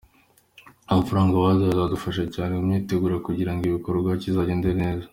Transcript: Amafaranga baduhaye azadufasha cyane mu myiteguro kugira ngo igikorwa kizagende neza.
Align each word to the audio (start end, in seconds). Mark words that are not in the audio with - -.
Amafaranga 0.91 1.41
baduhaye 1.43 1.73
azadufasha 1.73 2.23
cyane 2.35 2.51
mu 2.57 2.63
myiteguro 2.67 3.15
kugira 3.27 3.51
ngo 3.53 3.61
igikorwa 3.69 4.09
kizagende 4.21 4.69
neza. 4.81 5.07